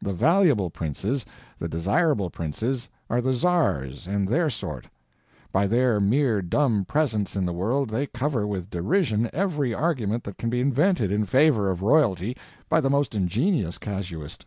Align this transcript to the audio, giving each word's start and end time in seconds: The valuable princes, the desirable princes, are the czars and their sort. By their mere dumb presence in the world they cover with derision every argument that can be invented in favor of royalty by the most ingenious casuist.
The 0.00 0.12
valuable 0.12 0.70
princes, 0.70 1.26
the 1.58 1.68
desirable 1.68 2.30
princes, 2.30 2.88
are 3.10 3.20
the 3.20 3.32
czars 3.34 4.06
and 4.06 4.28
their 4.28 4.48
sort. 4.48 4.86
By 5.50 5.66
their 5.66 5.98
mere 6.00 6.40
dumb 6.40 6.84
presence 6.84 7.34
in 7.34 7.44
the 7.44 7.52
world 7.52 7.90
they 7.90 8.06
cover 8.06 8.46
with 8.46 8.70
derision 8.70 9.28
every 9.32 9.74
argument 9.74 10.22
that 10.22 10.38
can 10.38 10.50
be 10.50 10.60
invented 10.60 11.10
in 11.10 11.26
favor 11.26 11.68
of 11.68 11.82
royalty 11.82 12.36
by 12.68 12.80
the 12.80 12.90
most 12.90 13.12
ingenious 13.16 13.76
casuist. 13.76 14.46